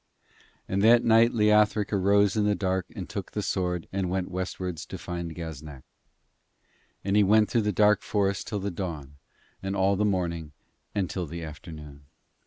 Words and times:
And 0.67 0.81
that 0.81 1.03
night 1.03 1.31
Leothric 1.31 1.93
arose 1.93 2.35
in 2.35 2.45
the 2.45 2.55
dark 2.55 2.87
and 2.95 3.07
took 3.07 3.33
the 3.33 3.43
sword, 3.43 3.87
and 3.93 4.09
went 4.09 4.31
westwards 4.31 4.83
to 4.87 4.97
find 4.97 5.35
Gaznak; 5.35 5.83
and 7.03 7.15
he 7.15 7.23
went 7.23 7.51
through 7.51 7.61
the 7.61 7.71
dark 7.71 8.01
forest 8.01 8.47
till 8.47 8.59
the 8.61 8.71
dawn, 8.71 9.17
and 9.61 9.75
all 9.75 9.95
the 9.95 10.03
morning 10.03 10.53
and 10.95 11.07
till 11.07 11.27
the 11.27 11.43
afternoon. 11.43 12.05